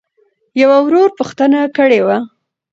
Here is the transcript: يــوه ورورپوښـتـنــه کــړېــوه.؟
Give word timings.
يــوه 0.61 0.77
ورورپوښـتـنــه 0.83 1.61
کــړېــوه.؟ 1.77 2.15